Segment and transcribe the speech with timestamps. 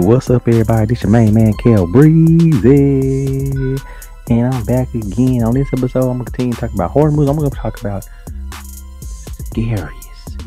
[0.00, 0.86] What's up, everybody?
[0.86, 3.50] This your main man, Kel Breezy.
[4.30, 5.42] And I'm back again.
[5.42, 7.28] On this episode, I'm to continue to talk about horror movies.
[7.28, 8.08] I'm to talk about
[9.50, 10.40] scariest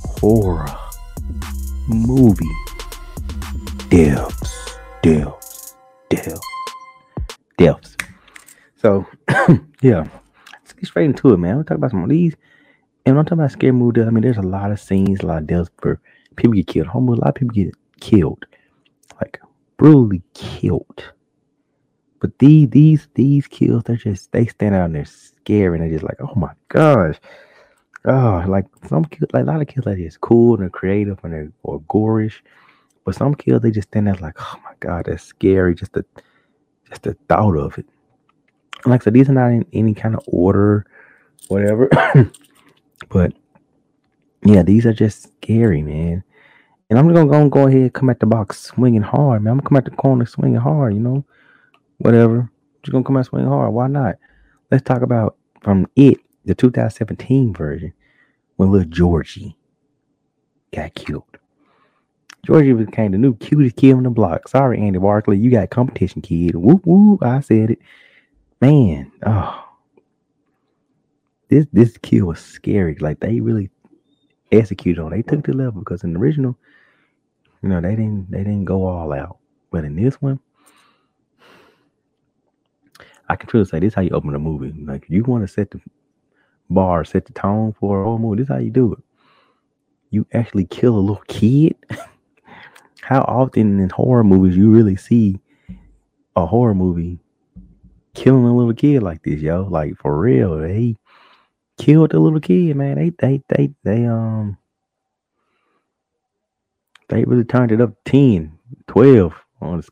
[0.00, 0.66] horror
[1.86, 2.46] movie
[3.90, 4.78] deaths.
[5.02, 5.74] Deaths.
[6.08, 6.40] Deaths.
[7.58, 7.96] Deaths.
[8.76, 9.06] So,
[9.82, 10.08] yeah.
[10.54, 11.58] Let's get straight into it, man.
[11.58, 12.36] To talk about some of these.
[13.04, 15.20] And when I'm talking about scary movie deaths, I mean, there's a lot of scenes,
[15.20, 16.00] a lot of deaths for
[16.36, 16.86] people get killed.
[16.86, 18.46] Horror movies, a lot of people get killed.
[19.20, 19.40] Like,
[19.76, 21.12] brutally killed.
[22.20, 25.98] But these these these kills, they're just they stand out and they're scary and they're
[25.98, 27.16] just like, oh my gosh.
[28.04, 31.18] Oh, like some kills, like a lot of kills are just cool and they're creative
[31.22, 32.40] and they're or gorish.
[33.04, 35.74] But some kills they just stand out like, oh my god, that's scary.
[35.74, 36.04] Just the
[36.88, 37.86] just the thought of it.
[38.84, 40.86] And like I said, these are not in any kind of order,
[41.48, 41.88] whatever.
[43.08, 43.32] but
[44.44, 46.24] yeah, these are just scary, man.
[46.90, 49.52] And I'm gonna go, go ahead and come at the box swinging hard, man.
[49.52, 51.24] I'm gonna come at the corner swinging hard, you know
[51.98, 52.50] whatever.
[52.82, 53.72] Just gonna come out swinging hard.
[53.72, 54.16] Why not?
[54.70, 57.92] Let's talk about from it, the 2017 version,
[58.56, 59.56] when little Georgie
[60.74, 61.24] got killed.
[62.46, 64.48] Georgie became the new cutest kid on the block.
[64.48, 66.54] Sorry, Andy Barclay, you got competition, kid.
[66.54, 67.78] Whoop whoop, I said it.
[68.60, 69.64] Man, oh,
[71.48, 72.96] this this kill was scary.
[72.96, 73.70] Like they really
[74.50, 75.10] executed on.
[75.10, 76.56] They took the level because in the original,
[77.62, 79.38] you know, they didn't they didn't go all out.
[79.70, 80.40] But in this one,
[83.28, 84.72] I can truly say this is how you open a movie.
[84.84, 85.80] Like you want to set the
[86.70, 88.42] bar, set the tone for a whole movie.
[88.42, 89.02] This is how you do it.
[90.10, 91.76] You actually kill a little kid.
[93.02, 95.38] how often in horror movies you really see
[96.36, 97.18] a horror movie
[98.14, 99.62] killing a little kid like this, yo?
[99.62, 100.58] Like for real.
[100.58, 100.96] They
[101.78, 102.96] killed the little kid, man.
[102.96, 104.56] They they they they um
[107.08, 109.82] they really turned it up 10, 12 on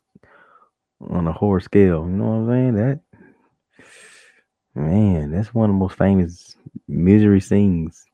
[1.09, 2.05] on a horror scale.
[2.07, 2.75] You know what I'm saying?
[2.75, 2.99] That
[4.77, 6.55] Man, that's one of the most famous
[6.87, 8.05] misery scenes,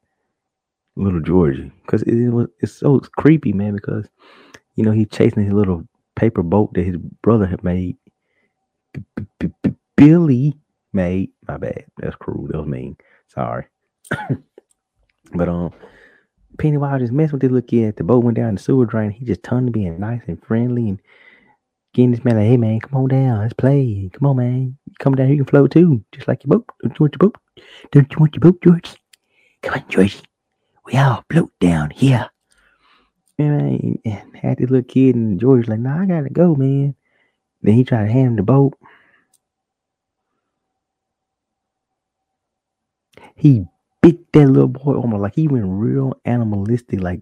[0.95, 3.73] Little Georgie, because it was it's so creepy, man.
[3.73, 4.07] Because
[4.75, 5.85] you know he's chasing his little
[6.15, 7.97] paper boat that his brother had made.
[9.97, 10.57] Billy
[10.93, 11.31] made.
[11.49, 11.83] My bad.
[11.97, 12.47] That's cruel.
[12.47, 12.95] That was mean.
[13.27, 13.65] Sorry.
[15.33, 15.73] but um,
[16.57, 17.95] Pennywise just messed with this little kid.
[17.95, 19.11] The boat went down the sewer drain.
[19.11, 20.99] He just turned to being nice and friendly and
[21.93, 24.09] getting this man like, hey man, come on down, let's play.
[24.13, 24.77] Come on, man.
[24.99, 26.03] Come down here, you can float too.
[26.11, 26.65] Just like your boat.
[26.81, 27.35] Don't you want your boat?
[27.91, 28.95] Don't you want your boat, George?
[29.61, 30.21] Come on, George.
[30.85, 32.29] We all float down here.
[33.39, 36.95] And, and had this little kid and George like, nah, I gotta go, man.
[37.61, 38.77] Then he tried to hand him the boat.
[43.35, 43.65] He
[44.03, 47.21] bit that little boy almost like he went real animalistic, like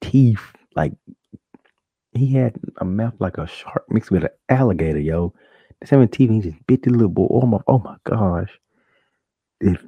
[0.00, 0.40] teeth,
[0.74, 0.92] like
[2.12, 5.34] he had a mouth like a shark mixed with an alligator, yo.
[5.80, 7.26] The seven teeth, he just bit the little boy.
[7.26, 7.64] almost.
[7.66, 8.50] oh my gosh.
[9.60, 9.84] If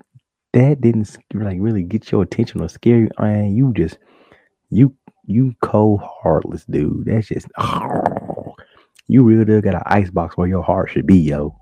[0.53, 3.99] that didn't like really get your attention or scare you, man, you just
[4.69, 4.95] you
[5.25, 7.05] you cold heartless dude.
[7.07, 7.47] That's just
[9.07, 11.57] you really got an icebox where your heart should be, yo.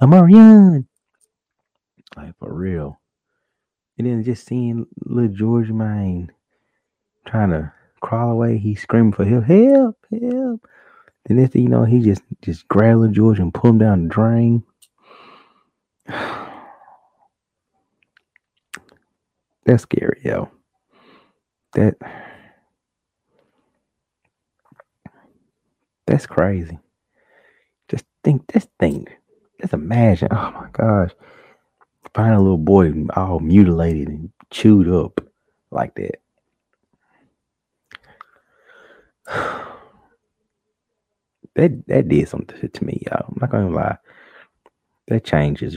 [0.00, 0.86] Amarian.
[2.16, 2.98] Like for real.
[3.98, 6.30] And then just seeing little George Mine
[7.26, 8.56] trying to crawl away.
[8.58, 10.68] He's screaming for help, help, help.
[11.26, 14.04] The next thing you know, he just just grab little George and pull him down
[14.04, 14.62] the drain.
[19.66, 20.50] That's scary, yo.
[21.74, 21.96] That
[26.06, 26.78] that's crazy.
[27.90, 29.06] Just think this thing.
[29.60, 30.28] Just imagine.
[30.30, 31.10] Oh my gosh.
[32.14, 35.20] Find a little boy all mutilated and chewed up
[35.70, 36.20] like that.
[41.54, 43.26] that that did something to me, y'all.
[43.28, 43.98] I'm not gonna lie.
[45.08, 45.76] That changes.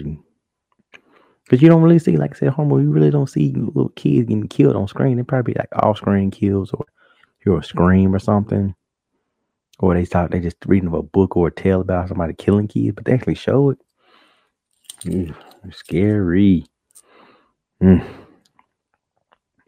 [1.50, 4.30] Cause you don't really see, like I said, homo, you really don't see little kids
[4.30, 5.18] getting killed on screen.
[5.18, 6.86] They probably like off screen kills or
[7.44, 8.74] hear a scream or something.
[9.80, 12.96] Or they start they just reading a book or a tale about somebody killing kids,
[12.96, 13.80] but they actually show it.
[15.04, 15.36] Mm,
[15.72, 16.66] scary.
[17.82, 18.06] Mm.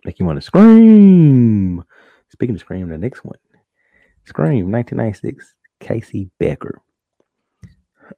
[0.05, 1.83] Make you want to scream.
[2.29, 3.37] Speaking of scream, the next one.
[4.25, 6.81] Scream, 1996, Casey Becker.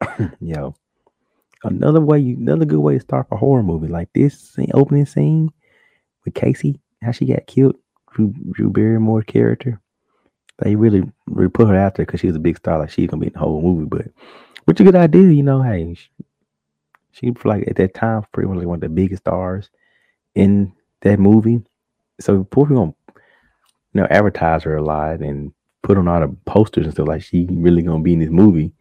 [0.39, 0.75] Yo,
[1.63, 5.05] another way, you, another good way to start a horror movie like this scene, opening
[5.05, 5.51] scene
[6.23, 7.75] with Casey, how she got killed,
[8.13, 9.81] Drew, Drew Barrymore's character.
[10.59, 13.09] They really, really put her out there because she was a big star, like she's
[13.09, 13.85] gonna be in the whole movie.
[13.85, 14.07] But
[14.65, 15.61] which a good idea, you know.
[15.61, 15.95] Hey,
[17.15, 19.69] she, she like at that time pretty much like one of the biggest stars
[20.35, 20.71] in
[21.01, 21.61] that movie.
[22.19, 26.85] So we gonna you know advertise her a lot and put on all the posters
[26.85, 28.73] and stuff like she really gonna be in this movie,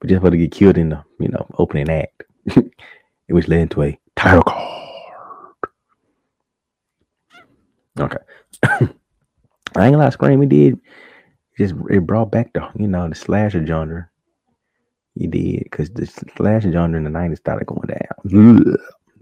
[0.00, 3.60] but just for to get killed in the you know opening act, it was led
[3.60, 4.74] into a title card.
[7.98, 8.18] Okay,
[8.62, 8.92] I ain't
[9.74, 10.38] gonna lie, Scream.
[10.38, 10.78] We did
[11.58, 14.08] just it brought back the you know the slasher genre.
[15.18, 18.76] He did because the slasher genre in the nineties started going down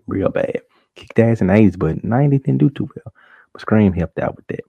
[0.07, 0.61] real bad.
[0.95, 3.15] Kicked ass in the eighties, but nineties didn't do too well.
[3.53, 4.61] But Scream helped out with that.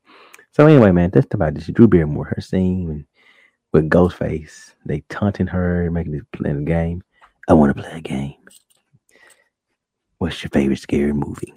[0.51, 1.67] So anyway, man, that's about this.
[1.67, 3.05] Drew Barrymore, her scene
[3.73, 7.03] with Ghostface, they taunting her, making this playing a game.
[7.47, 8.35] I want to play a game.
[10.17, 11.53] What's your favorite scary movie?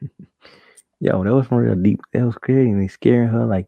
[1.00, 2.00] Yo, that was real deep.
[2.12, 3.66] That was scary, and they scaring her like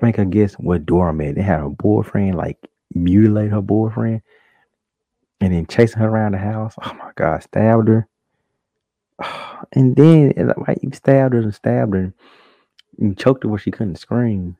[0.00, 1.34] make her guess what dorm at.
[1.34, 2.58] They had her boyfriend like
[2.94, 4.22] mutilate her boyfriend,
[5.40, 6.74] and then chasing her around the house.
[6.82, 8.08] Oh my god, stabbed her.
[9.72, 10.34] And then
[10.66, 12.12] like you stabbed her and stabbed her
[12.98, 14.56] and choked her where she couldn't scream.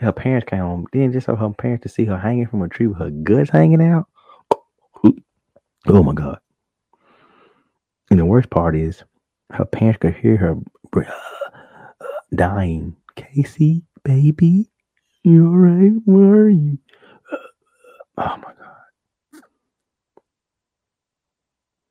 [0.00, 0.86] Her parents came home.
[0.92, 3.50] Then just so her parents to see her hanging from a tree with her guts
[3.50, 4.06] hanging out.
[5.86, 6.38] Oh my god.
[8.10, 9.02] And the worst part is
[9.52, 10.56] her parents could hear her
[12.34, 12.96] dying.
[13.16, 14.70] Casey, baby,
[15.22, 15.92] you alright?
[16.04, 16.78] Where are you?
[18.18, 18.57] Oh my god.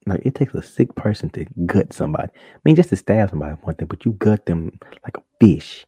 [0.08, 2.30] Like it takes a sick person to gut somebody.
[2.34, 5.86] I mean, just to stab somebody one thing, but you gut them like a fish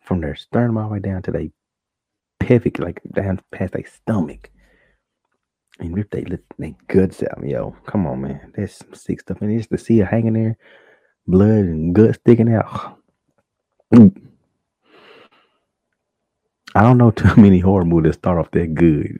[0.00, 1.48] from their sternum all the way down to their
[2.38, 4.50] pelvic, like down past their stomach.
[5.78, 6.24] And rip they
[6.58, 7.74] they guts out, yo.
[7.86, 8.52] Come on, man.
[8.54, 9.40] That's some sick stuff.
[9.40, 10.56] And just to see it hanging there,
[11.26, 12.98] blood and gut sticking out.
[16.74, 19.18] I don't know too many horror movies that start off that good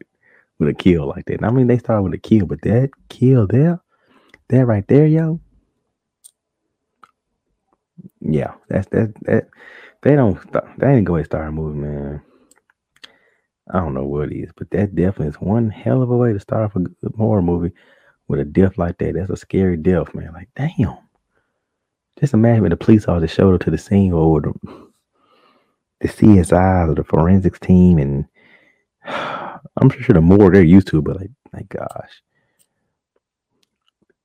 [0.58, 1.42] with a kill like that.
[1.42, 3.80] I mean, they start with a kill, but that kill there,
[4.50, 5.40] that right there, yo.
[8.20, 9.48] Yeah, that's that that
[10.02, 10.38] they don't
[10.78, 12.22] they ain't go ahead start a movie, man.
[13.72, 16.32] I don't know what it is, but that definitely is one hell of a way
[16.32, 17.72] to start off a horror movie
[18.28, 19.14] with a death like that.
[19.14, 20.32] That's a scary death, man.
[20.32, 20.98] Like, damn.
[22.18, 24.52] Just imagine when the police officer showed up to the scene or the,
[26.00, 28.26] the CSI or the forensics team, and
[29.04, 32.22] I'm sure the more they're used to, but like, my gosh.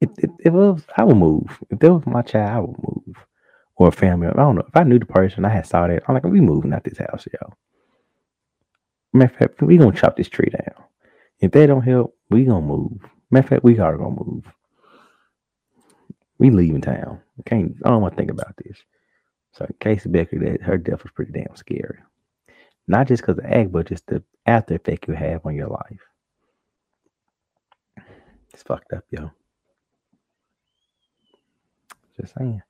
[0.01, 1.63] If, if, if it was, I would move.
[1.69, 3.15] If that was my child, I would move.
[3.77, 4.27] Or a family.
[4.27, 4.63] I don't know.
[4.67, 6.97] If I knew the person, I had saw that, I'm like, we moving out this
[6.97, 7.53] house, yo.
[9.13, 10.83] Matter of fact, we gonna chop this tree down.
[11.39, 13.01] If they don't help, we gonna move.
[13.31, 14.45] Matter of fact, we are gonna move.
[16.37, 17.21] We leaving town.
[17.39, 17.75] I can't.
[17.85, 18.77] I don't want to think about this.
[19.53, 21.99] So Casey Becker, that her death was pretty damn scary.
[22.87, 25.69] Not just because of the act, but just the after effect you have on your
[25.69, 26.01] life.
[28.53, 29.31] It's fucked up, yo.
[32.19, 32.61] Just saying.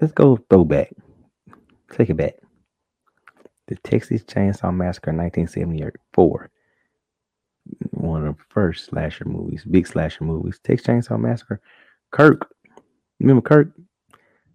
[0.00, 0.92] Let's go throwback.
[1.92, 2.34] Take it back.
[3.66, 6.50] The Texas Chainsaw Massacre 1974.
[7.90, 10.58] One of the first slasher movies, big slasher movies.
[10.62, 11.60] Texas Chainsaw Massacre.
[12.10, 12.48] Kirk.
[13.20, 13.72] Remember Kirk?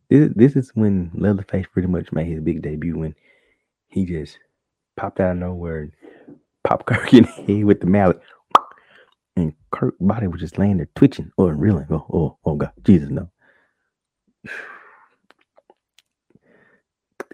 [0.10, 3.16] This, this is when Leatherface pretty much made his big debut when
[3.88, 4.40] he just
[4.98, 5.92] popped out of nowhere
[6.64, 8.22] popped Kirk in the head with the mallet.
[9.36, 11.88] And Kirk's body was just laying there twitching or oh, reeling.
[11.90, 13.30] Oh, oh, oh God, Jesus, no.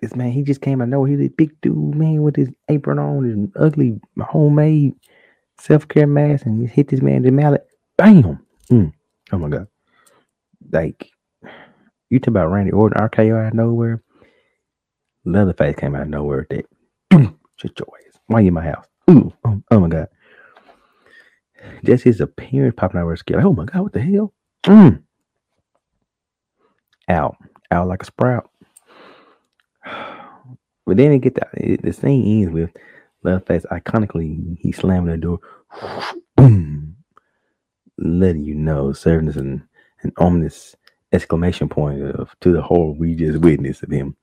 [0.01, 0.81] This man, he just came.
[0.81, 4.93] I know he's a big dude, man, with his apron on, his ugly homemade
[5.59, 7.67] self care mask, and he hit this man in the mallet.
[7.97, 8.39] Bam!
[8.71, 8.93] Mm.
[9.33, 9.67] Oh my god!
[10.71, 11.11] Like
[12.09, 14.01] you talk about Randy Orton, RKO out of nowhere.
[15.25, 16.47] Leatherface came out of nowhere.
[16.49, 16.65] That
[17.57, 18.19] shut your ass.
[18.27, 18.85] Why you in my house?
[19.09, 20.07] Ooh, oh, oh my god!
[21.83, 23.43] Just his appearance popping out of scared.
[23.43, 24.33] Like, oh my god, what the hell?
[24.65, 25.03] Mm
[27.09, 27.35] out,
[27.71, 28.49] out like a sprout.
[30.85, 32.71] But then it get the, the scene ends with
[33.21, 35.39] Leatherface iconically he slamming the door,
[36.35, 36.95] boom,
[37.99, 39.67] letting you know, serving as an,
[40.01, 40.75] an ominous
[41.11, 44.15] exclamation point of to the horror we just witnessed of him.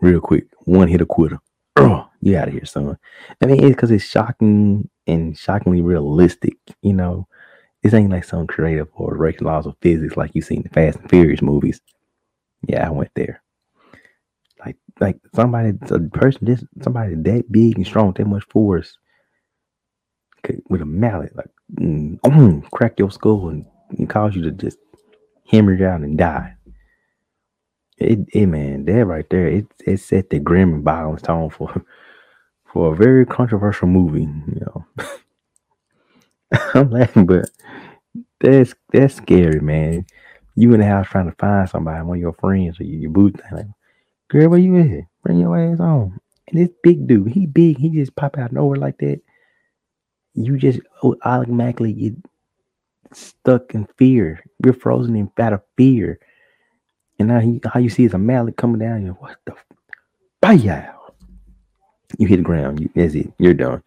[0.00, 1.40] Real quick, one hit a quitter.
[2.24, 2.96] You out of here, son.
[3.42, 6.56] I mean, it's because it's shocking and shockingly realistic.
[6.80, 7.28] You know,
[7.82, 10.70] this ain't like some creative or breaking laws of physics like you see in the
[10.70, 11.82] Fast and Furious movies.
[12.66, 13.42] Yeah, I went there.
[14.64, 18.96] Like, like somebody, a person, just somebody that big and strong, that much force,
[20.70, 23.66] with a mallet, like, mm, mm, crack your skull and,
[23.98, 24.78] and cause you to just
[25.46, 26.54] hemorrhage out and die.
[27.98, 31.84] It, it, man, that right there, it, it set the grim and violent tone for,
[32.74, 34.22] for a very controversial movie.
[34.22, 34.84] You know,
[36.74, 37.48] I'm laughing, but
[38.40, 40.04] that's that's scary, man.
[40.56, 43.32] You in the house trying to find somebody, one of your friends or your, boo
[43.52, 43.66] like,
[44.28, 45.04] girl, where you at?
[45.22, 46.20] Bring your ass on.
[46.48, 49.20] And this big dude, he big, he just pop out nowhere like that.
[50.34, 52.14] You just oh, automatically get
[53.12, 54.44] stuck in fear.
[54.64, 56.18] You're frozen in out of fear.
[57.18, 59.04] And now he, how you see is a mallet coming down.
[59.04, 59.54] You're what the?
[60.40, 60.94] Bam!
[62.18, 62.80] You hit the ground.
[62.80, 63.32] You, that's it.
[63.38, 63.82] You're done.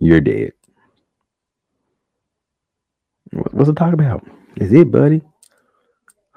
[0.00, 0.52] You're dead.
[3.52, 4.26] What's it talk about?
[4.56, 5.22] Is it, buddy?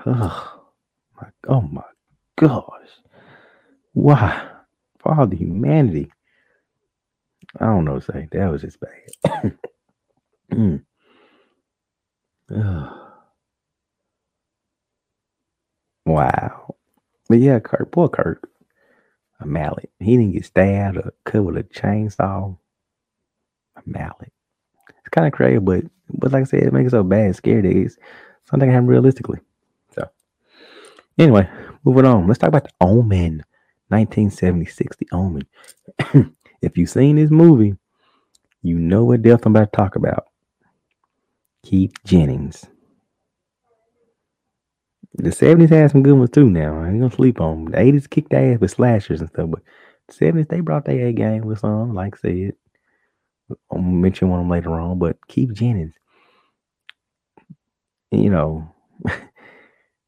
[0.06, 0.62] Oh
[1.22, 1.84] my, oh my
[2.38, 2.90] gosh.
[3.94, 4.50] Why?
[5.00, 6.12] For all the humanity.
[7.60, 8.28] I don't know say.
[8.32, 9.58] That was just bad.
[10.54, 10.84] mm.
[16.06, 16.75] Wow.
[17.30, 18.50] But yeah, Kirk, poor Kirk.
[19.40, 19.92] A mallet.
[20.00, 22.58] He didn't get stabbed or cut with a chainsaw.
[23.75, 24.32] A mallet.
[24.90, 27.84] It's kind of crazy, but but like I said, it makes it so bad, scary
[27.84, 27.98] It's
[28.46, 29.40] Something can happen realistically.
[29.96, 30.10] So
[31.18, 31.50] anyway,
[31.84, 32.28] moving on.
[32.28, 33.44] Let's talk about the Omen.
[33.90, 35.48] 1976, The Omen.
[36.62, 37.75] if you've seen this movie,
[38.63, 40.25] you know what death I'm about to talk about.
[41.63, 42.66] Keith Jennings.
[45.15, 46.82] The 70s had some good ones too now.
[46.82, 47.72] I ain't gonna sleep on them.
[47.74, 49.62] The 80s kicked ass with slashers and stuff, but
[50.08, 52.53] the 70s they brought their A game with some, like I said.
[53.72, 55.93] I'll mention one of them later on, but Keith Jennings.
[58.12, 58.74] You know,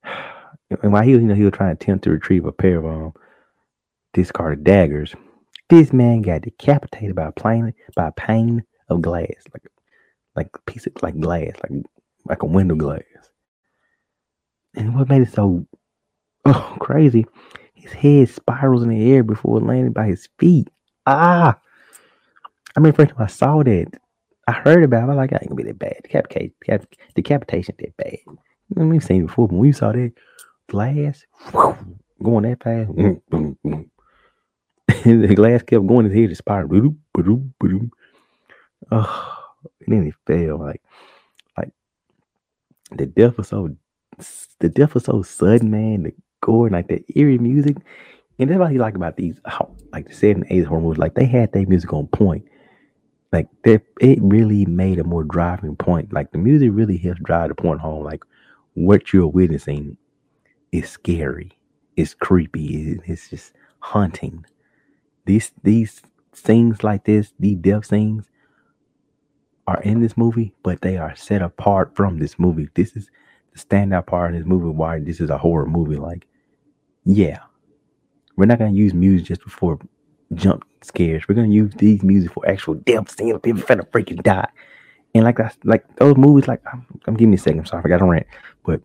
[0.03, 2.79] and while he was, you know, he was trying to attempt to retrieve a pair
[2.79, 3.13] of um
[4.13, 5.13] discarded daggers,
[5.69, 9.63] this man got decapitated by a plane by a pane of glass, like
[10.35, 11.83] like a piece of like glass, like
[12.25, 13.03] like a window glass.
[14.75, 15.65] And what made it so
[16.45, 17.25] oh crazy,
[17.73, 20.69] his head spirals in the air before landing by his feet.
[21.07, 21.57] Ah,
[22.75, 23.87] I mean, first time I saw that,
[24.47, 25.03] I heard about it.
[25.03, 25.97] I was like, I ain't gonna be that bad.
[26.03, 26.53] Decapitation,
[27.15, 28.17] decapitation that bad.
[28.27, 30.13] I mean, we've seen it before, but we saw that
[30.67, 31.77] glass whew,
[32.21, 32.91] going that fast.
[32.91, 33.89] Mm, mm, mm.
[35.27, 36.95] the glass kept going, his head just spiraled.
[38.91, 39.37] Oh,
[39.85, 40.81] and then it fell like,
[41.57, 41.71] like
[42.91, 43.75] the death was so
[44.59, 46.03] the death was so sudden, man.
[46.03, 47.77] The gore, like the eerie music,
[48.39, 49.39] and that's what he like about these,
[49.91, 50.99] like the seven, eight horror movies.
[50.99, 52.45] Like they had their music on point.
[53.31, 56.13] Like that, it really made a more driving point.
[56.13, 58.03] Like the music really helps drive the point home.
[58.03, 58.23] Like
[58.73, 59.97] what you're witnessing
[60.71, 61.57] is scary,
[61.95, 64.45] it's creepy, it's just haunting.
[65.25, 66.01] These these
[66.33, 68.25] scenes like this, these death scenes,
[69.67, 72.69] are in this movie, but they are set apart from this movie.
[72.75, 73.09] This is
[73.59, 75.97] standout part in this movie why this is a horror movie.
[75.97, 76.27] Like,
[77.05, 77.39] yeah,
[78.35, 79.79] we're not gonna use music just before
[80.33, 81.27] jump scares.
[81.27, 83.39] We're gonna use these music for actual death scenes.
[83.41, 84.49] People finna freaking die.
[85.13, 87.59] And like that, like those movies, like I'm, I'm giving me a second.
[87.59, 88.27] I'm sorry, I got to rant,
[88.65, 88.81] but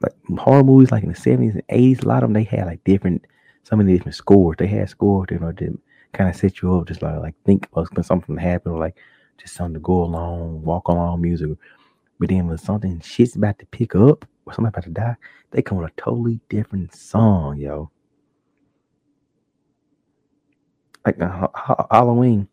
[0.00, 2.66] like horror movies, like in the 70s and 80s, a lot of them they had
[2.66, 3.24] like different,
[3.62, 4.56] some of the different scores.
[4.58, 5.78] They had scores, you know, that
[6.12, 8.96] kind of set you up, just like like think was something happen, or like
[9.38, 11.50] just something to go along, walk along music.
[12.18, 15.16] But then when something shit's about to pick up or somebody about to die,
[15.52, 17.90] they come with a totally different song, yo.
[21.06, 21.48] Like uh,
[21.90, 22.48] Halloween,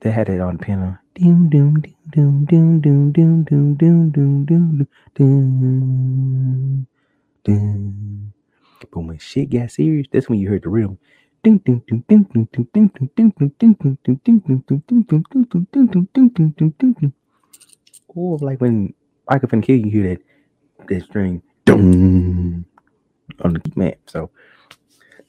[0.00, 0.98] they had it on the piano.
[1.16, 4.86] Doom doom doom doom doom doom doom doom doom doom
[5.16, 6.88] doom
[7.44, 8.34] doom.
[8.80, 10.98] But when shit got serious, that's when you heard the rhythm.
[18.08, 18.94] Or like when
[19.28, 20.22] Michael Finn Kill, you hear that
[20.88, 22.64] that string on
[23.52, 23.98] the map.
[24.06, 24.30] So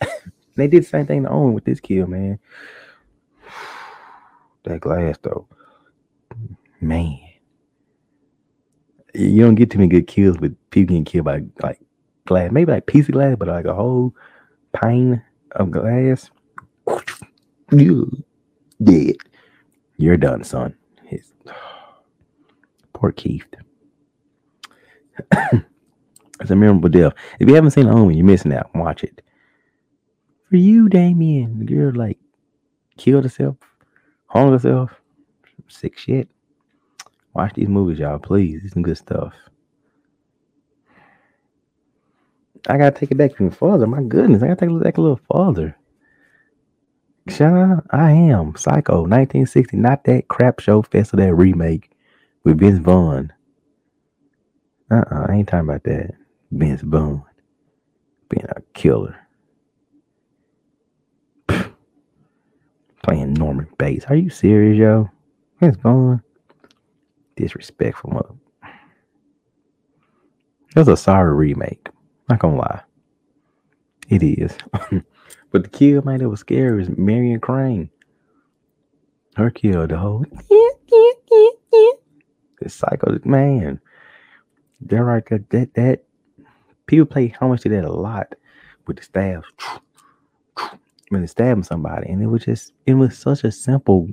[0.55, 2.39] they did the same thing to own with this kill, man.
[4.63, 5.48] That glass though,
[6.81, 7.17] man.
[9.13, 11.79] You don't get too many good kills with people getting killed by like
[12.25, 12.51] glass.
[12.51, 14.13] Maybe like piece of glass, but like a whole
[14.74, 16.29] pane of glass.
[17.71, 18.21] You
[18.83, 19.15] dead.
[19.95, 20.75] You're done, son.
[22.99, 23.45] Poor Keith.
[25.31, 27.13] it's a memorable death.
[27.39, 28.73] If you haven't seen Omen, you're missing out.
[28.75, 29.21] Watch it.
[30.49, 32.17] For you, Damien, the girl like
[32.97, 33.55] killed herself,
[34.27, 34.91] hung herself.
[35.67, 36.27] Sick shit.
[37.33, 38.19] Watch these movies, y'all.
[38.19, 38.61] Please.
[38.63, 39.33] It's some good stuff.
[42.67, 43.87] I gotta take it back even further.
[43.87, 45.77] My goodness, I gotta take it back a little further.
[47.29, 51.91] Shut I am Psycho 1960, not that crap show fest of that remake
[52.49, 53.31] with Vince Vaughn.
[54.89, 56.15] Uh-uh, I ain't talking about that.
[56.51, 57.23] Vince Vaughn
[58.27, 59.15] being a killer.
[63.03, 64.05] Playing Norman Bates.
[64.05, 65.11] Are you serious, yo?
[65.59, 66.23] Vince Vaughn?
[67.35, 68.33] Disrespectful mother.
[70.73, 71.87] That's a sorry remake.
[72.29, 72.81] Not gonna lie.
[74.09, 74.57] It is.
[75.51, 77.91] but the kill, man, that was scary is Marion Crane.
[79.35, 80.25] Her kill, the whole
[82.59, 83.79] the psycho man.
[84.81, 85.39] They're there.
[85.49, 86.03] That that
[86.85, 88.35] people play how much of that a lot
[88.87, 89.47] with the stabs.
[91.09, 94.09] When they stabbing somebody, and it was just it was such a simple.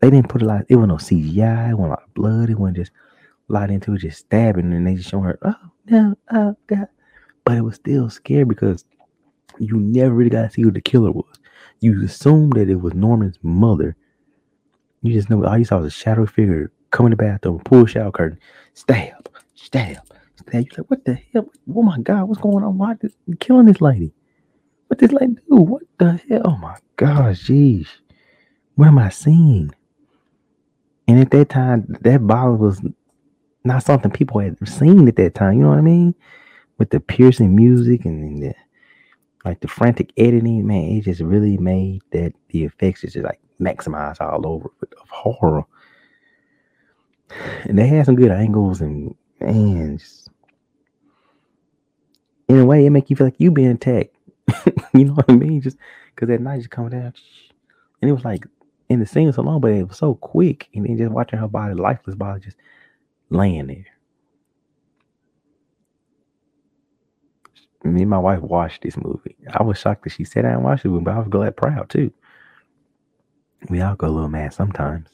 [0.00, 0.64] They didn't put a lot.
[0.68, 1.70] It was no CGI.
[1.70, 2.50] It wasn't a lot of blood.
[2.50, 2.92] It wasn't just
[3.48, 5.54] a lot into it, just stabbing, and they just showing her, oh
[5.86, 6.86] no, oh god.
[7.44, 8.84] But it was still scary because
[9.58, 11.40] you never really got to see who the killer was.
[11.80, 13.96] You assumed that it was Norman's mother.
[15.02, 17.86] You just know all you saw was a shadow figure come in the bathroom, pull
[17.86, 18.38] shower curtain,
[18.74, 19.98] stab, stab,
[20.36, 20.52] stab.
[20.52, 21.50] You're like, what the hell?
[21.74, 22.78] Oh my God, what's going on?
[22.78, 24.12] Why is you killing this lady?
[24.88, 25.56] What this lady do?
[25.56, 26.42] What the hell?
[26.44, 27.86] Oh my gosh, jeez.
[28.74, 29.72] What am I seeing?
[31.06, 32.80] And at that time, that bottle was
[33.64, 35.54] not something people had seen at that time.
[35.54, 36.14] You know what I mean?
[36.78, 38.54] With the piercing music and the
[39.44, 44.20] like the frantic editing, man, it just really made that the effects just like maximize
[44.20, 44.70] all over
[45.00, 45.64] of horror.
[47.64, 50.28] And they had some good angles and man, just,
[52.48, 54.14] in a way, it make you feel like you being attacked.
[54.94, 55.60] you know what I mean?
[55.60, 55.76] Just
[56.14, 57.12] because that night just coming down,
[58.02, 58.44] and it was like
[58.88, 61.48] in the scene so long, but it was so quick, and then just watching her
[61.48, 62.56] body, lifeless body, just
[63.30, 63.86] laying there.
[67.84, 69.36] Me and my wife watched this movie.
[69.54, 71.88] I was shocked that she said I didn't watch it, but I was glad, proud
[71.88, 72.12] too.
[73.68, 75.08] We all go a little mad sometimes.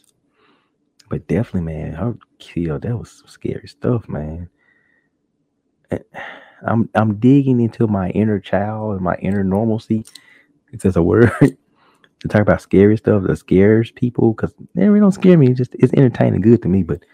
[1.08, 4.48] But definitely, man, her kill, that was some scary stuff, man.
[6.66, 10.04] I'm I'm digging into my inner child and my inner normalcy.
[10.72, 15.00] It's just a word to talk about scary stuff that scares people because they really
[15.00, 15.48] don't scare me.
[15.50, 16.82] It's just it's entertaining, good to me.
[16.82, 17.04] But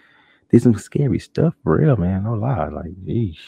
[0.50, 2.24] there's some scary stuff for real, man.
[2.24, 2.68] No lie.
[2.68, 3.38] Like, geez,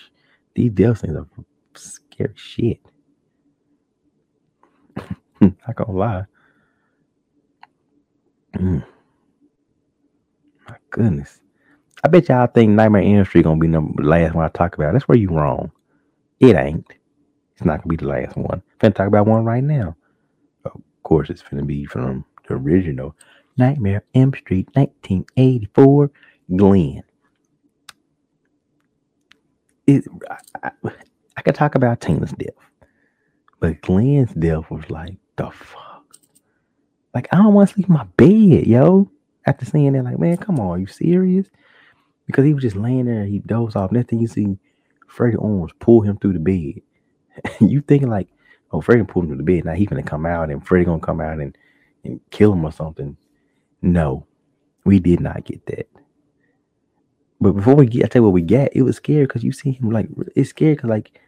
[0.55, 1.27] these death things are
[1.75, 2.81] scary shit.
[5.43, 6.25] I gonna lie.
[8.57, 8.85] Mm.
[10.95, 11.41] Goodness.
[12.05, 14.93] I bet y'all think Nightmare Industry gonna be the last one I talk about.
[14.93, 15.73] That's where you wrong.
[16.39, 16.87] It ain't.
[17.57, 18.63] It's not gonna be the last one.
[18.63, 19.97] I'm finna talk about one right now.
[20.65, 23.17] Of course, it's gonna be from the original
[23.57, 26.13] Nightmare Elm Street, 1984,
[26.55, 27.03] Glenn.
[29.89, 30.91] It, I, I,
[31.37, 32.55] I could talk about Tina's death,
[33.59, 36.05] but Glenn's death was like the fuck.
[37.13, 39.11] Like I don't want to sleep in my bed, yo.
[39.47, 41.47] After seeing that, like man, come on, you serious?
[42.27, 43.93] Because he was just laying there, he dozed off.
[43.93, 44.59] Next thing you see,
[45.07, 46.83] Freddy Owens pull him through the bed.
[47.61, 48.29] you thinking like,
[48.73, 49.65] oh, Freddy pulled him through the bed.
[49.65, 51.57] Now he's gonna come out and Freddy gonna come out and,
[52.05, 53.17] and kill him or something.
[53.83, 54.27] No,
[54.85, 55.89] we did not get that.
[57.41, 58.71] But before we get, I tell you what we got.
[58.73, 61.21] It was scary because you see him like it's scary because like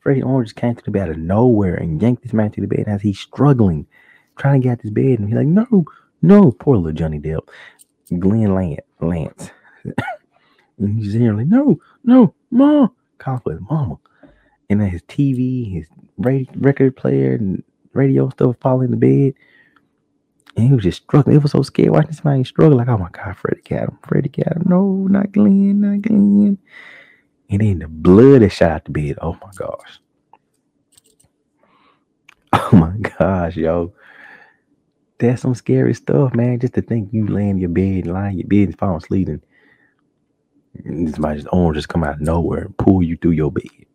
[0.00, 2.60] Freddy Owens just came to the bed out of nowhere and yanked this man to
[2.60, 3.86] the bed as he's struggling,
[4.36, 5.84] trying to get out this bed, and he's like, no,
[6.24, 7.48] no, poor little Johnny Depp,
[8.18, 9.50] Glenn Lantz, Lantz,
[10.78, 12.90] and he's here like, no, no, mom,
[13.46, 13.98] his mama,
[14.70, 15.86] and then his TV, his
[16.18, 19.34] record player, and radio stuff falling in the bed.
[20.56, 21.36] And he was just struggling.
[21.36, 22.78] It was so scared watching man struggle.
[22.78, 23.98] Like, oh my God, Freddy got him.
[24.06, 24.62] Freddy got him.
[24.66, 26.58] No, not Glenn, not Glenn.
[27.50, 29.18] And then the blood that shot out the bed.
[29.20, 30.00] Oh my gosh.
[32.56, 33.92] Oh my gosh, yo.
[35.18, 36.58] That's some scary stuff, man.
[36.58, 39.40] Just to think you lay in your bed, in your bed and fall asleep and
[40.84, 43.86] this might just arm just come out of nowhere and pull you through your bed.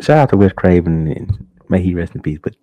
[0.00, 2.38] Shout out to Wes Craven and may he rest in peace.
[2.42, 2.56] But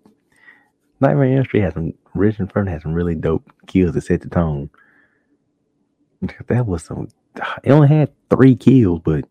[1.00, 4.70] Nightmare Industry has some Richard Fern has some really dope kills that set the tone.
[6.46, 7.08] That was some.
[7.64, 9.24] It only had three kills, but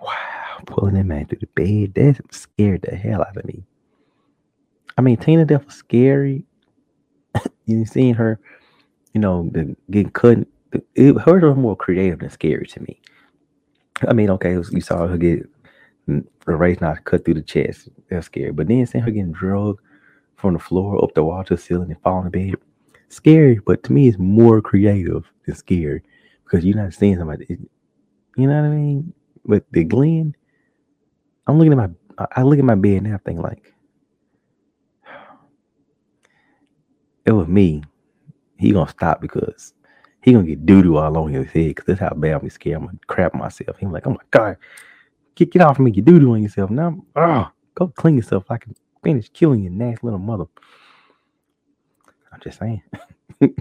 [0.00, 3.62] wow, pulling that man through the bed that scared the hell out of me.
[4.98, 6.44] I mean, Tina Death was scary.
[7.66, 8.40] You seeing her,
[9.12, 10.38] you know, the, getting cut.
[10.94, 13.00] It, hers was more creative than scary to me.
[14.06, 15.48] I mean, okay, was, you saw her get
[16.08, 17.88] mm, erased, not cut through the chest.
[18.10, 18.52] That's scary.
[18.52, 19.80] But then seeing her getting drugged
[20.36, 22.54] from the floor up the wall to the ceiling and fall in bed.
[23.08, 26.02] Scary, but to me, it's more creative than scary
[26.44, 27.46] because you're not seeing somebody.
[28.36, 29.12] You know what I mean?
[29.44, 30.34] But the Glenn,
[31.46, 33.72] I'm looking at my, I look at my bed now, thinking like,
[37.26, 37.82] it was me.
[38.58, 39.74] He gonna stop because
[40.22, 42.76] he gonna get doo doo all on his head because that's how bad I'm scared.
[42.78, 43.76] I'm gonna crap myself.
[43.78, 44.56] He's like, oh my god,
[45.34, 46.70] get get off of me, get doo doo on yourself.
[46.70, 48.44] Now, oh, go clean yourself.
[48.50, 50.46] I can finish killing your nasty little mother.
[52.32, 52.82] I'm just saying.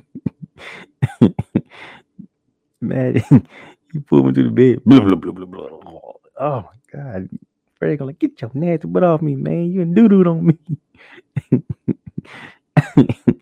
[2.82, 3.24] Man,
[3.94, 4.84] you pull me to the bed.
[4.86, 6.14] Blah, blah, blah, blah, blah.
[6.40, 7.30] oh my god,
[7.80, 9.72] Freddy gonna like, get your nasty butt off me, man.
[9.72, 10.58] You doo doo on me.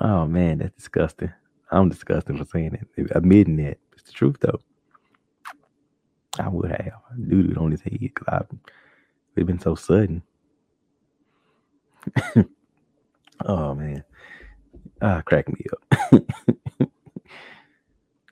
[0.00, 1.32] oh man, that's disgusting.
[1.70, 3.16] I'm disgusting for saying that.
[3.16, 3.78] Admitting that.
[3.92, 4.60] It's the truth though.
[6.38, 6.92] I would have
[7.28, 8.44] doo doo on his head because
[9.34, 10.22] it's been so sudden.
[13.44, 14.04] oh man.
[15.02, 16.22] Ah, crack me up.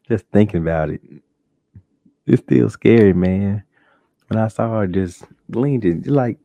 [0.09, 1.01] just thinking about it.
[2.27, 3.65] It's still scary, man.
[4.29, 6.39] When I saw her just leaning, just like,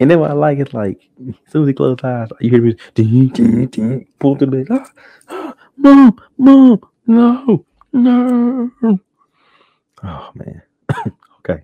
[0.00, 2.50] and then what I like is like, as soon as he closed his eyes, you
[2.50, 4.66] hear me ding, ding, ding, pull to the bed.
[4.70, 4.90] Ah,
[5.28, 9.00] ah, mom, mom, no, no.
[10.02, 10.62] Oh man.
[11.38, 11.62] okay.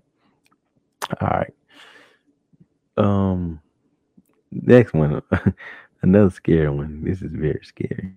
[1.21, 1.55] All right.
[2.99, 3.61] Um,
[4.53, 5.23] next one,
[6.03, 7.03] another scary one.
[7.05, 8.15] This is very scary.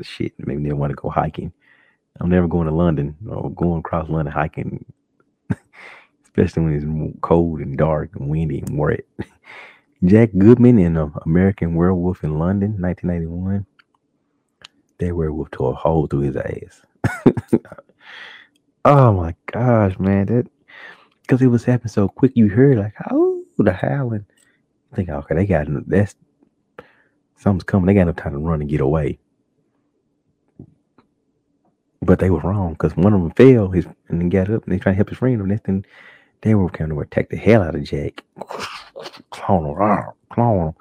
[0.00, 1.52] Shit, made me want to go hiking.
[2.20, 4.84] I'm never going to London or going across London hiking,
[6.36, 9.04] especially when it's cold and dark and windy and wet.
[10.04, 13.64] Jack Goodman in uh, American Werewolf in London, 1991.
[14.98, 16.82] That werewolf tore a hole through his ass.
[18.84, 20.26] oh my gosh, man!
[20.26, 20.48] That
[21.22, 22.32] because it was happening so quick.
[22.34, 24.26] You heard like, oh, the howling.
[24.92, 26.14] I think, okay, they got that's
[27.36, 27.86] something's coming.
[27.86, 29.18] They got enough time to run and get away.
[32.02, 34.72] But they were wrong because one of them fell his, and then got up and
[34.72, 35.40] they tried to help his friend.
[35.40, 35.84] And then
[36.44, 38.22] they were kind of attack the hell out of Jack.
[39.30, 40.74] Clone him, clone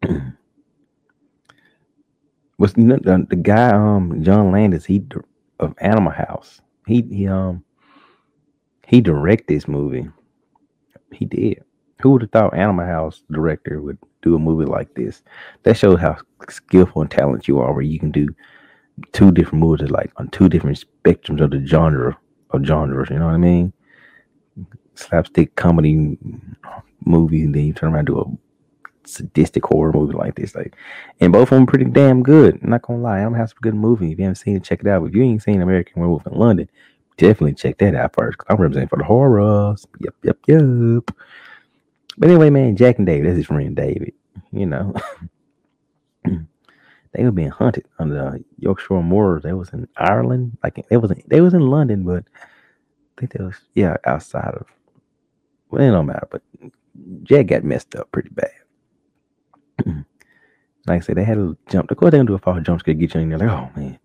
[0.00, 0.32] him.
[2.58, 5.04] Was the, the guy um John Landis he
[5.58, 7.64] of Animal House he he um
[8.86, 10.08] he directed this movie.
[11.12, 11.64] He did.
[12.02, 15.22] Who would have thought Animal House director would do a movie like this?
[15.64, 18.28] That shows how skillful and talented you are, where you can do
[19.12, 22.16] two different movies like on two different spectrums of the genre
[22.62, 23.10] genres.
[23.10, 23.72] You know what I mean?
[24.94, 26.18] Slapstick comedy
[27.04, 30.54] movie, and then you turn around and do a sadistic horror movie like this.
[30.54, 30.74] Like,
[31.20, 32.60] and both of them pretty damn good.
[32.62, 34.12] I'm not gonna lie, House have some good movie.
[34.12, 35.06] If you haven't seen it, check it out.
[35.06, 36.68] If you ain't seen American Werewolf in London,
[37.16, 38.38] definitely check that out first.
[38.48, 39.86] I'm representing for the horrors.
[40.00, 41.10] Yep, yep, yep.
[42.16, 44.12] But anyway, man, Jack and David, that's his friend David.
[44.52, 44.94] You know,
[47.14, 49.42] they were being hunted on the Yorkshire Moors.
[49.42, 53.32] They was in Ireland, like they was in, they was in London, but I think
[53.32, 54.66] they was yeah outside of.
[55.70, 56.42] Well, it don't matter, but
[57.22, 58.50] Jack got messed up pretty bad.
[60.86, 61.90] like I said, they had to jump.
[61.90, 63.38] Of course, they gonna do a fall jump scare, get you in there.
[63.38, 63.98] Like, oh man,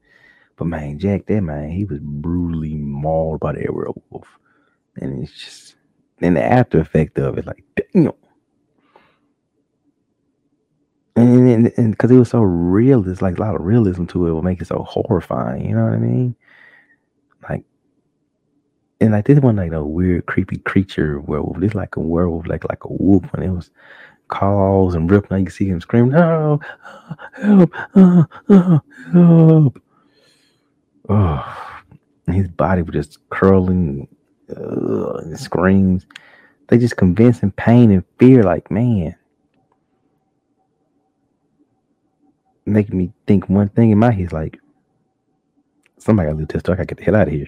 [0.56, 4.28] but man, Jack, that man, he was brutally mauled by the werewolf,
[4.98, 5.76] and it's just
[6.20, 8.14] then the after effect of it, like damn.
[11.20, 14.32] And and because it was so real, there's like a lot of realism to it,
[14.32, 15.68] will make it so horrifying.
[15.68, 16.36] You know what I mean?
[17.50, 17.66] Like,
[19.02, 21.60] and like this one, like a weird, creepy creature werewolf.
[21.60, 23.70] This like a werewolf, like like a wolf, and it was
[24.30, 25.30] calls and ripping.
[25.32, 26.60] Now you see him screaming, "No,
[27.34, 27.74] help!
[27.96, 28.80] Uh, uh,
[29.12, 29.82] help!"
[31.10, 31.82] oh,
[32.28, 34.08] his body was just curling
[34.56, 36.06] uh, and screams.
[36.70, 39.16] They just convinced convincing pain and fear, like, man.
[42.70, 44.60] Making me think one thing in my head, like,
[45.98, 46.70] somebody got a little test.
[46.70, 47.48] I gotta get the hell out of here.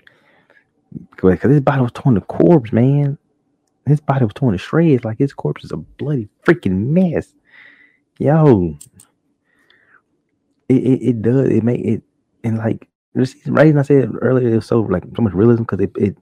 [1.16, 3.18] Because his body was torn to corpse, man.
[3.86, 5.06] His body was torn to shreds.
[5.06, 7.34] Like his corpse is a bloody freaking mess.
[8.18, 8.78] Yo.
[10.70, 11.50] It, it, it does.
[11.50, 12.04] It make it
[12.44, 12.88] and like
[13.48, 13.76] right?
[13.76, 16.18] I said earlier, it's so like so much realism because it, it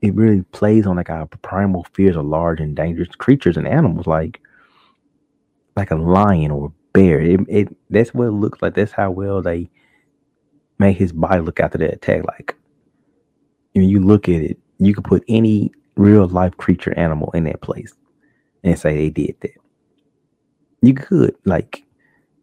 [0.00, 4.06] it really plays on like our primal fears of large and dangerous creatures and animals,
[4.06, 4.40] like
[5.76, 6.72] like a lion or
[7.06, 8.74] It, it that's what it looks like.
[8.74, 9.70] That's how well they
[10.78, 12.24] make his body look after that attack.
[12.26, 12.54] Like
[13.72, 17.60] when you look at it, you could put any real life creature animal in that
[17.60, 17.94] place
[18.62, 19.54] and say they did that.
[20.82, 21.84] You could like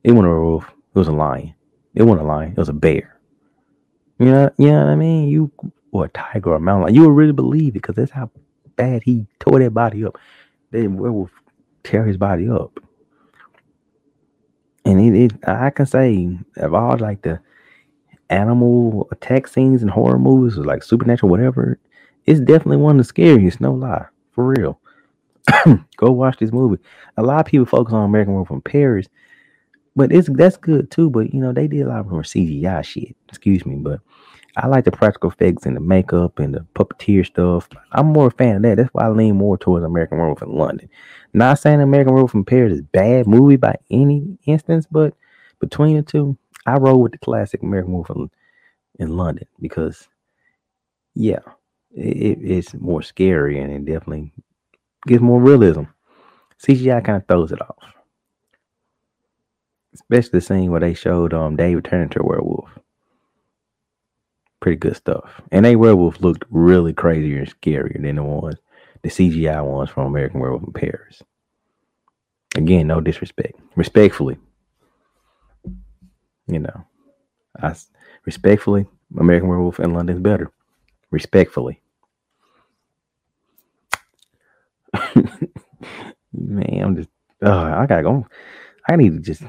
[0.03, 1.53] it wasn't a wolf, it was a lion.
[1.93, 3.15] It wasn't a lion, it was a bear
[4.19, 5.27] you know, you know what I mean?
[5.27, 5.51] You
[5.91, 8.29] or a tiger or a mountain lion, you would really believe it because that's how
[8.75, 10.17] bad he tore that body up.
[10.71, 11.31] That werewolf
[11.83, 12.79] tear his body up.
[14.85, 17.39] And it, it, I can say of all like the
[18.29, 21.79] animal attack scenes in horror movies or like supernatural, whatever,
[22.25, 24.05] it's definitely one of the scariest, no lie.
[24.31, 24.79] For real.
[25.97, 26.81] Go watch this movie.
[27.17, 29.07] A lot of people focus on American Werewolf from Paris
[29.95, 31.09] but it's that's good too.
[31.09, 33.15] But you know, they did a lot of CGI shit.
[33.29, 34.01] Excuse me, but
[34.57, 37.67] I like the practical effects and the makeup and the puppeteer stuff.
[37.91, 38.77] I'm more a fan of that.
[38.77, 40.89] That's why I lean more towards American Werewolf in London.
[41.33, 45.13] Not saying American Werewolf in Paris is bad movie by any instance, but
[45.59, 48.29] between the two, I roll with the classic American Werewolf in,
[48.99, 50.07] in London because
[51.15, 51.39] yeah,
[51.93, 54.31] it, it's more scary and it definitely
[55.05, 55.83] gives more realism.
[56.63, 57.75] CGI kind of throws it off.
[59.93, 62.69] Especially the scene where they showed um David turning into a werewolf.
[64.65, 65.43] Pretty good stuff.
[65.51, 68.55] And they werewolf looked really crazier and scarier than the ones,
[69.03, 71.21] the CGI ones from American Werewolf in Paris.
[72.55, 73.59] Again, no disrespect.
[73.75, 74.39] Respectfully.
[76.47, 76.83] You know.
[77.61, 77.75] I
[78.25, 80.51] respectfully, American Werewolf in London is better.
[81.11, 81.79] Respectfully.
[86.33, 87.09] Man, I'm just
[87.43, 88.25] oh, I gotta go.
[88.89, 89.43] I need to just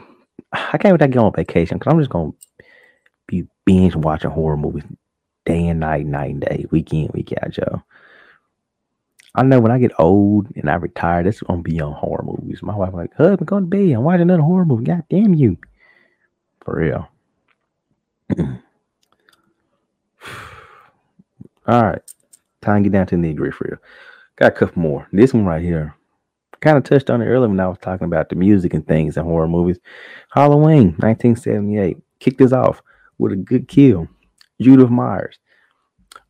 [0.53, 2.33] I can't wait to get on vacation because I'm just gonna
[3.27, 4.85] be binge watching horror movies
[5.47, 7.83] day and night, night and day, weekend, week out, yo.
[9.35, 12.63] I know when I get old and I retire, that's gonna be on horror movies.
[12.63, 13.93] My wife like, husband, gonna bed.
[13.93, 14.85] I'm watching another horror movie.
[14.85, 15.59] God damn you.
[16.65, 17.09] For real.
[21.69, 22.03] All right.
[22.63, 23.79] Time to get down to the nitty for real.
[24.37, 25.07] Got a couple more.
[25.13, 25.95] This one right here.
[26.61, 29.17] Kind of touched on it earlier when I was talking about the music and things
[29.17, 29.79] and horror movies.
[30.31, 32.83] Halloween, 1978, kicked us off
[33.19, 34.09] with a good kill.
[34.61, 35.39] Judith Myers.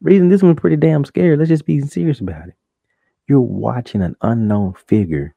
[0.01, 1.37] Reason this one's pretty damn scary.
[1.37, 2.55] Let's just be serious about it.
[3.29, 5.35] You're watching an unknown figure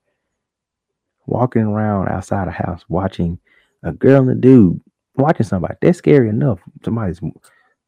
[1.26, 3.40] walking around outside a house, watching
[3.84, 4.82] a girl and a dude
[5.16, 5.76] watching somebody.
[5.82, 6.60] That's scary enough.
[6.84, 7.22] Somebody's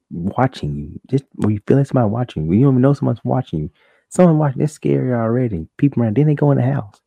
[0.10, 1.00] watching you.
[1.10, 3.72] Just when you feel like somebody watching you, you don't even know someone's watching you.
[4.10, 5.68] Someone watching that's scary already.
[5.78, 7.02] People around, then they go in the house.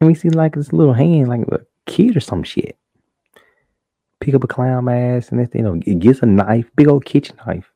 [0.00, 2.76] And we see like this little hand, like a kid or some shit.
[4.24, 7.04] Pick up a clown mask and this, you know, it gets a knife, big old
[7.04, 7.70] kitchen knife.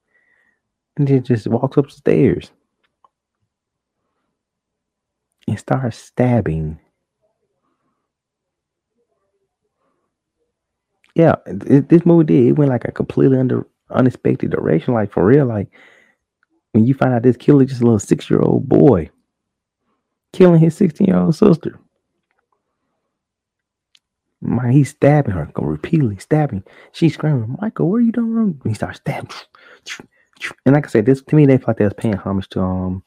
[0.97, 2.51] And then just walks upstairs
[5.47, 6.81] and starts stabbing.
[11.15, 12.47] Yeah, it, this movie did.
[12.47, 14.95] It went like a completely under unexpected direction.
[14.95, 15.69] Like for real, like
[16.73, 19.11] when you find out this killer just a little six year old boy
[20.33, 21.79] killing his 16 year old sister.
[24.41, 26.65] My, he's stabbing her, repeatedly stabbing.
[26.93, 28.61] She's screaming, Michael, what are you doing?
[28.67, 29.31] He starts stabbing.
[30.67, 32.61] And like I said, this to me, they felt like they was paying homage to
[32.63, 33.03] um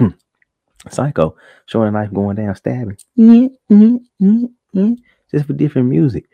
[0.90, 2.98] Psycho, showing a knife going down, stabbing.
[5.30, 6.26] Just for different music.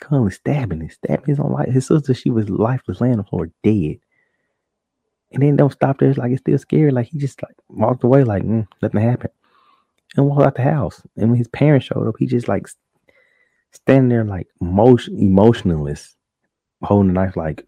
[0.00, 1.68] Constantly stabbing and stabbing his own life.
[1.68, 3.98] His sister, she was lifeless, laying on the floor, dead.
[5.32, 6.10] And then don't stop there.
[6.10, 6.90] It's like it's still scary.
[6.92, 9.32] Like he just like walked away, like mm, nothing happened,
[10.16, 11.02] and walked out the house.
[11.16, 12.68] And when his parents showed up, he just like
[13.76, 16.16] standing there, like motion, emotionless,
[16.82, 17.66] holding a knife, like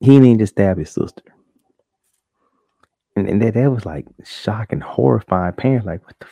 [0.00, 1.22] he didn't just stab his sister.
[3.14, 5.52] And, and that, that was like shocking, horrifying.
[5.52, 6.26] Parents like, what the,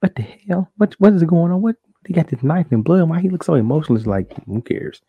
[0.00, 0.70] what the hell?
[0.76, 1.62] What what is going on?
[1.62, 3.08] What he got this knife and blood?
[3.08, 4.06] Why he looks so emotionless?
[4.06, 5.00] Like, who cares?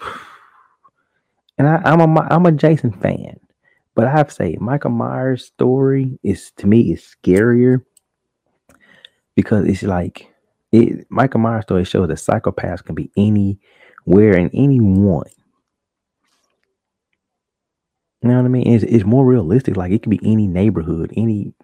[1.58, 3.38] and I, I, am a I'm a Jason fan,
[3.94, 7.84] but I have to say Michael Myers' story is to me is scarier
[9.34, 10.29] because it's like
[10.72, 15.28] it Michael Myers' story shows that psychopaths can be anywhere and anyone.
[18.22, 18.66] You know what I mean?
[18.68, 19.76] It's, it's more realistic.
[19.76, 21.54] Like it could be any neighborhood, any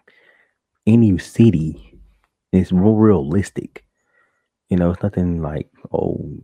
[0.87, 2.01] any city.
[2.53, 3.85] It's more realistic.
[4.71, 6.43] You know, it's nothing like oh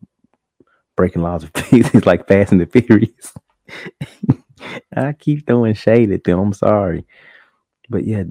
[0.96, 3.34] breaking laws of physics like Fast and the Furious.
[4.96, 6.38] I keep throwing shade at them.
[6.38, 7.06] I'm sorry,
[7.88, 8.24] but yeah,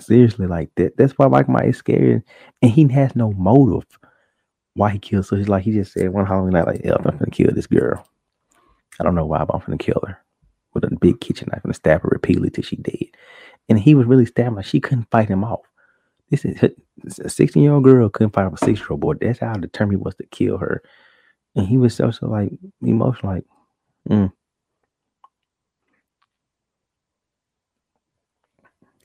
[0.00, 0.96] seriously, like that.
[0.96, 2.22] That's why Mike Myers is scared,
[2.62, 3.86] and he has no motive
[4.74, 5.26] why he killed.
[5.26, 7.66] So he's like he just said one Halloween night, like, "Yeah, I'm gonna kill this
[7.66, 8.06] girl."
[9.00, 10.18] I don't know why, but I'm gonna kill her
[10.74, 13.08] with a big kitchen knife and stab her repeatedly till she dead.
[13.68, 15.62] And he was really stabbing like she couldn't fight him off.
[16.30, 16.62] This is
[17.24, 19.14] a 16 year old girl couldn't fight a six year old boy.
[19.14, 20.82] That's how determined he was to kill her.
[21.54, 23.44] And he was so, so like emotional, like,
[24.08, 24.32] mm.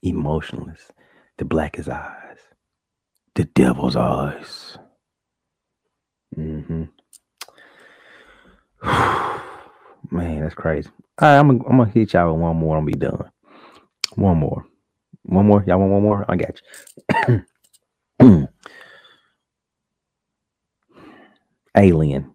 [0.02, 0.92] Emotionless.
[1.38, 2.38] The blackest eyes,
[3.36, 4.78] the devil's eyes.
[6.38, 6.84] Mm-hmm.
[10.16, 10.90] Man, that's crazy.
[11.20, 12.78] All right, I'm gonna, I'm gonna hit y'all with one more.
[12.78, 13.32] I'm be done.
[14.16, 14.66] One more.
[15.24, 15.64] One more.
[15.66, 16.26] Y'all want one more?
[16.28, 16.62] I got
[17.28, 17.44] you.
[21.78, 22.32] Alien.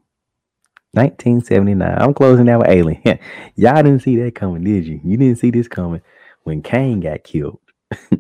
[0.93, 1.99] 1979.
[1.99, 3.19] I'm closing out with Alien.
[3.55, 5.01] Y'all didn't see that coming, did you?
[5.05, 6.01] You didn't see this coming
[6.47, 7.59] when Kane got killed.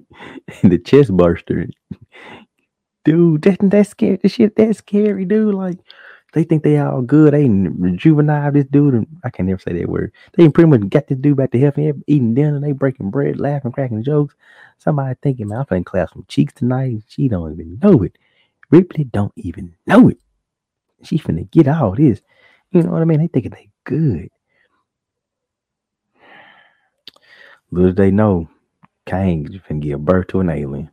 [0.62, 1.68] the chest burster.
[3.04, 4.18] Dude, that, that's scary.
[4.20, 5.54] The shit, that's scary, dude.
[5.54, 5.78] Like,
[6.32, 7.34] they think they all good.
[7.34, 8.94] They rejuvenate this dude.
[8.94, 10.12] And I can never say that word.
[10.34, 12.58] They pretty much got this dude back to health and eating dinner.
[12.58, 14.34] They breaking bread, laughing, cracking jokes.
[14.78, 17.04] Somebody thinking, man, I'm finna clap some cheeks tonight.
[17.06, 18.18] She don't even know it.
[18.70, 20.18] Ripley don't even know it.
[21.04, 22.22] She finna get all this.
[22.72, 23.20] You know what I mean?
[23.20, 24.30] They thinking they good.
[27.70, 28.48] Little they know,
[29.06, 30.90] Kane can give birth to an alien.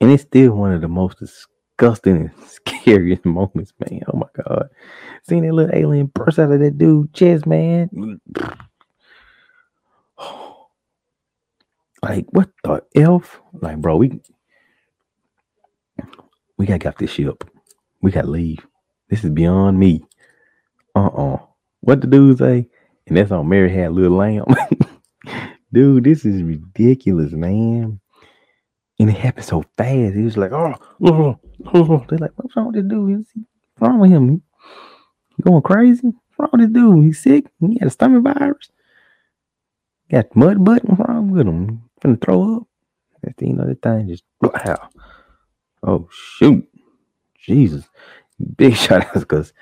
[0.00, 4.02] And it's still one of the most disgusting and scariest moments, man.
[4.12, 4.68] Oh my god.
[5.22, 8.20] Seeing that little alien burst out of that dude chest, man.
[12.00, 13.40] Like, what the elf?
[13.60, 14.20] Like, bro, we
[16.56, 17.42] we gotta get this ship.
[18.00, 18.64] We gotta leave.
[19.08, 20.04] This is beyond me.
[20.94, 21.38] Uh-uh.
[21.80, 22.68] What the dude say?
[23.08, 24.44] And that's on Mary had a little lamb.
[25.72, 28.00] Dude, this is ridiculous, man.
[28.98, 30.14] And it happened so fast.
[30.14, 31.38] He was like, oh, oh,
[31.72, 32.06] oh.
[32.08, 33.18] They're like, what's wrong with this dude?
[33.18, 33.32] What's
[33.80, 34.42] wrong with him?
[35.36, 36.06] He going crazy?
[36.06, 37.04] What's wrong with this dude?
[37.04, 37.46] He's sick.
[37.60, 38.70] He had a stomach virus.
[40.10, 40.84] Got mud butt.
[40.84, 41.82] What's wrong with him?
[42.02, 42.62] Finna throw up.
[43.22, 44.88] That's the, the thing just, wow.
[45.82, 46.66] Oh, shoot.
[47.38, 47.88] Jesus.
[48.56, 49.52] Big shout outs because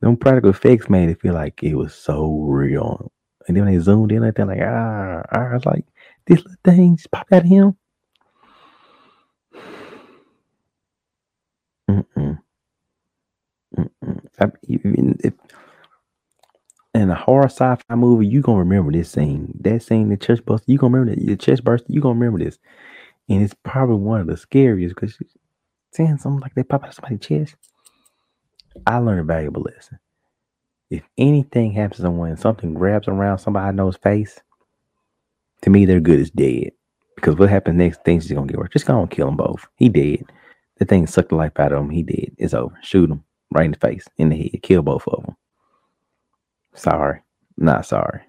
[0.00, 3.10] them practical effects made it feel like it was so real.
[3.48, 5.86] And then when they zoomed in, they're like, ah, I was like,
[6.26, 7.76] this little thing just popped out of him.
[11.90, 12.38] Mm-mm.
[13.76, 14.26] Mm-mm.
[14.38, 15.34] I, if,
[16.94, 19.52] in a horror sci-fi movie, you gonna remember this scene.
[19.60, 21.26] That scene, the chest bust, you gonna remember that.
[21.26, 21.84] The chest burst.
[21.88, 22.58] You gonna remember this,
[23.28, 25.18] and it's probably one of the scariest because
[25.92, 27.56] saying something like they pop out of somebody's chest.
[28.86, 29.98] I learned a valuable lesson.
[30.90, 34.40] If anything happens to someone something grabs around somebody I know's face,
[35.62, 36.70] to me they're good as dead.
[37.14, 38.70] Because what happens next, things is gonna get worse.
[38.72, 39.66] Just gonna kill them both.
[39.76, 40.24] He dead.
[40.78, 41.90] The thing sucked the life out of him.
[41.90, 42.32] He dead.
[42.38, 42.78] It's over.
[42.82, 44.62] Shoot him right in the face, in the head.
[44.62, 45.36] Kill both of them.
[46.74, 47.20] Sorry,
[47.56, 48.22] not sorry.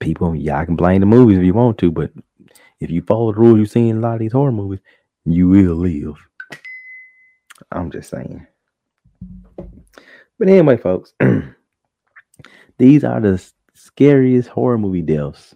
[0.00, 2.10] People, y'all can blame the movies if you want to, but
[2.80, 4.80] if you follow the rules you see in a lot of these horror movies,
[5.24, 6.16] you will live.
[7.70, 8.46] I'm just saying.
[10.38, 11.12] But anyway, folks,
[12.78, 13.44] these are the
[13.74, 15.54] scariest horror movie deaths.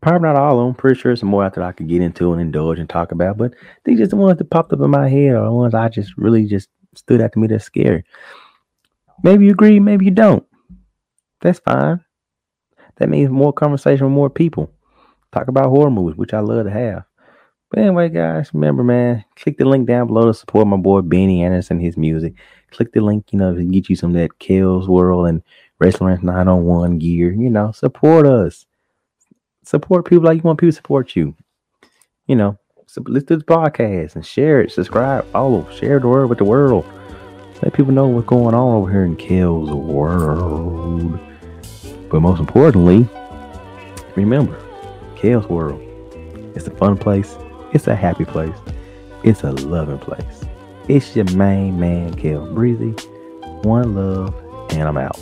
[0.00, 0.74] Probably not all of them.
[0.74, 3.38] Pretty sure some more that I could get into and indulge and talk about.
[3.38, 5.88] But these just the ones that popped up in my head or the ones I
[5.88, 8.04] just really just stood out to me that's scary.
[9.22, 10.46] Maybe you agree, maybe you don't.
[11.40, 12.04] That's fine.
[12.96, 14.70] That means more conversation with more people.
[15.32, 17.04] Talk about horror movies, which I love to have.
[17.70, 21.42] But anyway, guys, remember, man, click the link down below to support my boy Bennie
[21.42, 22.34] Anderson, his music.
[22.74, 25.42] Click the link, you know, to get you some of that Kel's World and
[25.78, 27.32] Wrestling 901 gear.
[27.32, 28.66] You know, support us.
[29.64, 31.34] Support people like you want people to support you.
[32.26, 36.28] You know, so let's do the podcast and share it, subscribe, follow, share the word
[36.28, 36.86] with the world.
[37.62, 41.18] Let people know what's going on over here in Kel's World.
[42.10, 43.08] But most importantly,
[44.16, 44.58] remember,
[45.16, 45.80] Kel's World.
[46.54, 47.36] It's a fun place
[47.74, 48.56] it's a happy place.
[49.24, 50.44] It's a loving place.
[50.86, 52.90] It's your main man, Kel Breezy.
[53.62, 54.34] One love,
[54.70, 55.18] and I'm out.